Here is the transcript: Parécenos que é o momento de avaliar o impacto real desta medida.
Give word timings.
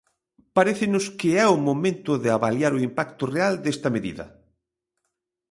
Parécenos 0.57 1.05
que 1.19 1.29
é 1.43 1.45
o 1.55 1.63
momento 1.67 2.11
de 2.23 2.29
avaliar 2.37 2.71
o 2.75 2.83
impacto 2.87 3.23
real 3.35 3.53
desta 3.63 3.87
medida. 3.95 4.25